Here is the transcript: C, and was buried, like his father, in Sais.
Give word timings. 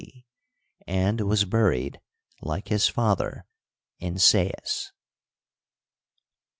C, 0.03 0.25
and 0.87 1.21
was 1.21 1.45
buried, 1.45 1.99
like 2.41 2.69
his 2.69 2.87
father, 2.87 3.45
in 3.99 4.17
Sais. 4.17 4.91